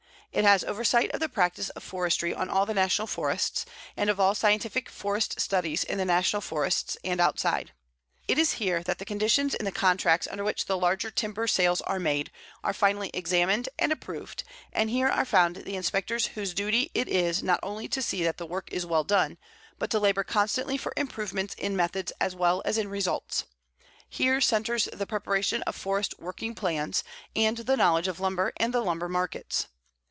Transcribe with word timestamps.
It 0.33 0.45
has 0.45 0.63
oversight 0.63 1.11
of 1.13 1.19
the 1.19 1.27
practice 1.27 1.71
of 1.71 1.83
forestry 1.83 2.33
on 2.33 2.47
all 2.49 2.65
the 2.65 2.73
National 2.73 3.05
Forests, 3.05 3.65
and 3.97 4.09
of 4.09 4.17
all 4.17 4.33
scientific 4.33 4.87
forest 4.89 5.41
studies 5.41 5.83
in 5.83 5.97
the 5.97 6.05
National 6.05 6.41
Forests 6.41 6.95
and 7.03 7.19
outside. 7.19 7.73
It 8.29 8.37
is 8.37 8.53
here 8.53 8.81
that 8.83 8.97
the 8.97 9.03
conditions 9.03 9.53
in 9.55 9.65
the 9.65 9.73
contracts 9.73 10.29
under 10.31 10.45
which 10.45 10.67
the 10.67 10.77
larger 10.77 11.11
timber 11.11 11.47
sales 11.47 11.81
are 11.81 11.99
made 11.99 12.31
are 12.63 12.71
finally 12.71 13.11
examined 13.13 13.67
and 13.77 13.91
approved, 13.91 14.45
and 14.71 14.89
here 14.89 15.09
are 15.09 15.25
found 15.25 15.57
the 15.57 15.75
inspectors 15.75 16.27
whose 16.27 16.53
duty 16.53 16.91
it 16.93 17.09
is 17.09 17.43
not 17.43 17.59
only 17.61 17.89
to 17.89 18.01
see 18.01 18.23
that 18.23 18.37
the 18.37 18.45
work 18.47 18.71
is 18.71 18.85
well 18.85 19.03
done, 19.03 19.37
but 19.79 19.89
to 19.89 19.99
labor 19.99 20.23
constantly 20.23 20.77
for 20.77 20.93
improvements 20.95 21.55
in 21.55 21.75
methods 21.75 22.13
as 22.21 22.37
well 22.37 22.61
as 22.63 22.77
in 22.77 22.87
results. 22.87 23.43
Here 24.07 24.39
centres 24.39 24.87
the 24.93 25.05
preparation 25.05 25.61
of 25.63 25.75
forest 25.75 26.15
working 26.19 26.55
plans, 26.55 27.03
and 27.35 27.57
the 27.57 27.75
knowledge 27.75 28.07
of 28.07 28.21
lumber 28.21 28.53
and 28.55 28.73
the 28.73 28.79
lumber 28.81 29.09
markets. 29.09 29.67